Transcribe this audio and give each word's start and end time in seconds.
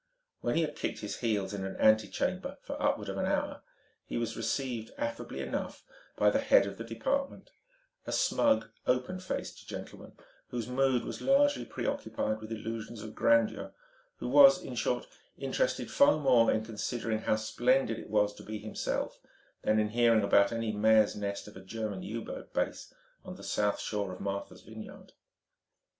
When 0.39 0.55
he 0.55 0.61
had 0.61 0.75
kicked 0.75 1.01
his 1.01 1.17
heels 1.17 1.53
in 1.53 1.63
an 1.63 1.75
antechamber 1.75 2.57
upward 2.67 3.07
of 3.07 3.17
an 3.17 3.27
hour, 3.27 3.61
he 4.03 4.17
was 4.17 4.35
received, 4.35 4.89
affably 4.97 5.41
enough, 5.41 5.83
by 6.17 6.31
the 6.31 6.39
head 6.39 6.65
of 6.65 6.79
the 6.79 6.83
department, 6.83 7.51
a 8.07 8.11
smug, 8.11 8.71
open 8.87 9.19
faced 9.19 9.67
gentleman 9.67 10.13
whose 10.47 10.67
mood 10.67 11.05
was 11.05 11.21
largely 11.21 11.65
preoccupied 11.65 12.41
with 12.41 12.51
illusions 12.51 13.03
of 13.03 13.13
grandeur, 13.13 13.73
who 14.17 14.27
was, 14.27 14.59
in 14.59 14.73
short, 14.73 15.05
interested 15.37 15.91
far 15.91 16.17
more 16.17 16.51
in 16.51 16.65
considering 16.65 17.19
how 17.19 17.35
splendid 17.35 17.99
it 17.99 18.09
was 18.09 18.33
to 18.33 18.41
be 18.43 18.57
himself 18.57 19.19
than 19.61 19.77
in 19.77 19.89
hearing 19.89 20.23
about 20.23 20.51
any 20.51 20.71
mare's 20.71 21.15
nest 21.15 21.47
of 21.47 21.55
a 21.55 21.61
German 21.61 22.01
U 22.01 22.23
boat 22.23 22.51
base 22.55 22.91
on 23.23 23.35
the 23.35 23.43
south 23.43 23.79
shore 23.79 24.11
of 24.13 24.19
Martha's 24.19 24.63
Vineyard. 24.63 25.13